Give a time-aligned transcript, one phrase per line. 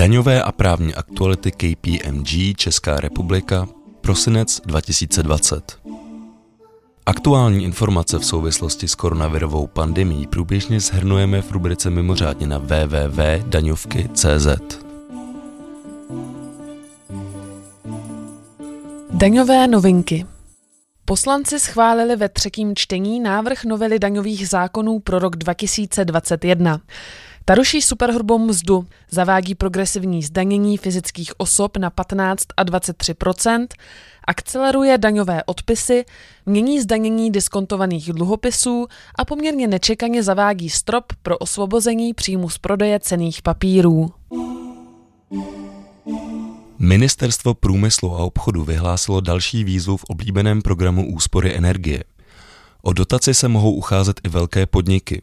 [0.00, 3.68] Daňové a právní aktuality KPMG Česká republika,
[4.00, 5.78] prosinec 2020.
[7.06, 14.46] Aktuální informace v souvislosti s koronavirovou pandemí průběžně zhrnujeme v rubrice mimořádně na www.daňovky.cz.
[19.10, 20.26] Daňové novinky
[21.04, 26.80] Poslanci schválili ve třetím čtení návrh novely daňových zákonů pro rok 2021.
[27.50, 33.66] Ta ruší superhrubou mzdu, zavádí progresivní zdanění fyzických osob na 15 a 23%
[34.24, 36.04] akceleruje daňové odpisy,
[36.46, 43.42] mění zdanění diskontovaných dluhopisů a poměrně nečekaně zavádí strop pro osvobození příjmu z prodeje cených
[43.42, 44.10] papírů.
[46.78, 52.04] Ministerstvo průmyslu a obchodu vyhlásilo další výzvu v oblíbeném programu úspory energie.
[52.82, 55.20] O dotaci se mohou ucházet i velké podniky.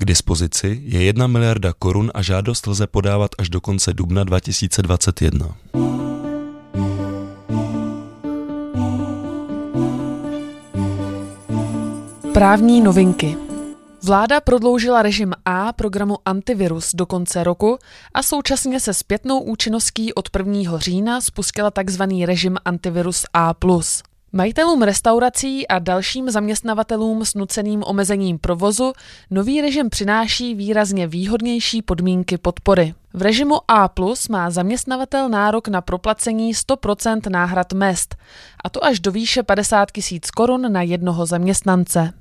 [0.00, 5.56] K dispozici je 1 miliarda korun a žádost lze podávat až do konce dubna 2021.
[12.32, 13.36] Právní novinky
[14.04, 17.78] Vláda prodloužila režim A programu Antivirus do konce roku
[18.14, 20.78] a současně se zpětnou účinností od 1.
[20.78, 22.02] října spustila tzv.
[22.24, 23.54] režim Antivirus A+.
[24.32, 28.92] Majitelům restaurací a dalším zaměstnavatelům s nuceným omezením provozu
[29.30, 32.94] nový režim přináší výrazně výhodnější podmínky podpory.
[33.14, 33.90] V režimu A+,
[34.30, 38.16] má zaměstnavatel nárok na proplacení 100% náhrad mest,
[38.64, 42.12] a to až do výše 50 000 korun na jednoho zaměstnance.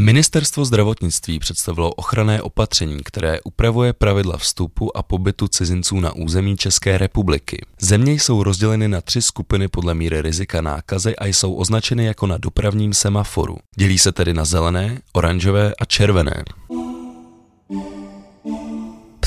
[0.00, 6.98] Ministerstvo zdravotnictví představilo ochranné opatření, které upravuje pravidla vstupu a pobytu cizinců na území České
[6.98, 7.66] republiky.
[7.80, 12.38] Země jsou rozděleny na tři skupiny podle míry rizika nákazy a jsou označeny jako na
[12.38, 13.56] dopravním semaforu.
[13.76, 16.44] Dělí se tedy na zelené, oranžové a červené.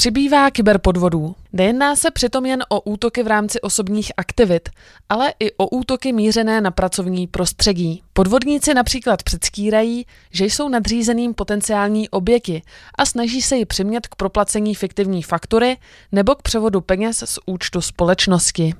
[0.01, 1.35] Přibývá kyberpodvodů.
[1.53, 4.69] Nejedná se přitom jen o útoky v rámci osobních aktivit,
[5.09, 8.03] ale i o útoky mířené na pracovní prostředí.
[8.13, 12.61] Podvodníci například předstírají, že jsou nadřízeným potenciální oběti
[12.95, 15.77] a snaží se ji přimět k proplacení fiktivní faktury
[16.11, 18.73] nebo k převodu peněz z účtu společnosti.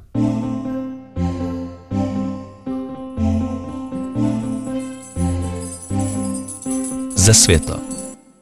[7.16, 7.91] Ze světa.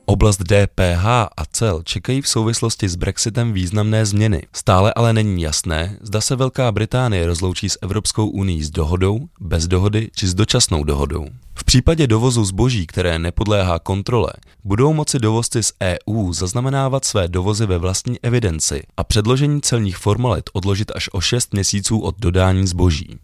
[0.09, 1.05] Oblast DPH
[1.37, 4.41] a cel čekají v souvislosti s Brexitem významné změny.
[4.53, 9.67] Stále ale není jasné, zda se Velká Británie rozloučí s Evropskou unii s dohodou, bez
[9.67, 11.25] dohody či s dočasnou dohodou.
[11.53, 14.29] V případě dovozu zboží, které nepodléhá kontrole,
[14.63, 20.49] budou moci dovozci z EU zaznamenávat své dovozy ve vlastní evidenci a předložení celních formalit
[20.53, 23.19] odložit až o 6 měsíců od dodání zboží.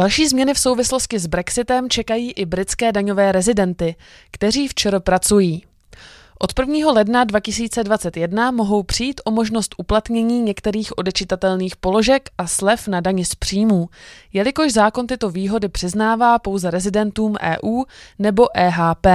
[0.00, 3.94] Další změny v souvislosti s Brexitem čekají i britské daňové rezidenty,
[4.30, 5.64] kteří včera pracují.
[6.38, 6.92] Od 1.
[6.92, 13.34] ledna 2021 mohou přijít o možnost uplatnění některých odečitatelných položek a slev na dani z
[13.34, 13.88] příjmů,
[14.32, 17.84] jelikož zákon tyto výhody přiznává pouze rezidentům EU
[18.18, 19.06] nebo EHP.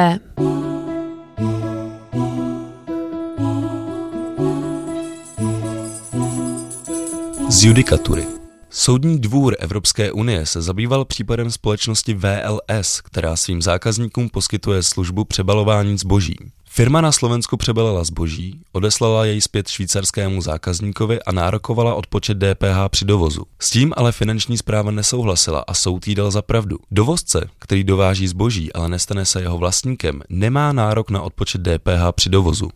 [7.50, 8.34] Z judikatury.
[8.78, 15.97] Soudní dvůr Evropské unie se zabýval případem společnosti VLS, která svým zákazníkům poskytuje službu přebalování
[15.97, 16.36] zboží.
[16.69, 23.06] Firma na Slovensku přebalila zboží, odeslala jej zpět švýcarskému zákazníkovi a nárokovala odpočet DPH při
[23.06, 23.44] dovozu.
[23.59, 26.78] S tím ale finanční zpráva nesouhlasila a soud jí dal za pravdu.
[26.92, 32.30] Dovozce, který dováží zboží, ale nestane se jeho vlastníkem, nemá nárok na odpočet DPH při
[32.30, 32.69] dovozu.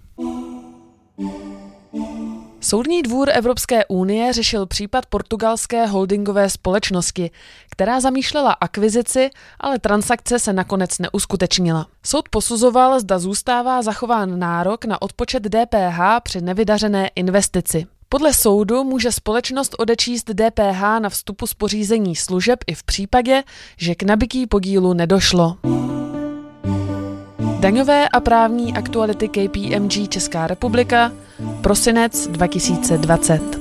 [2.69, 7.31] Soudní dvůr Evropské unie řešil případ portugalské holdingové společnosti,
[7.71, 11.87] která zamýšlela akvizici, ale transakce se nakonec neuskutečnila.
[12.05, 17.85] Soud posuzoval, zda zůstává zachován nárok na odpočet DPH při nevydařené investici.
[18.09, 23.43] Podle soudu může společnost odečíst DPH na vstupu z pořízení služeb i v případě,
[23.77, 25.57] že k nabití podílu nedošlo.
[27.59, 31.11] Daňové a právní aktuality KPMG Česká republika,
[31.61, 33.58] prosinec 2020.